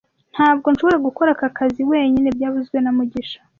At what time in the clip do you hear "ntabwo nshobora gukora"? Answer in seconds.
0.33-1.29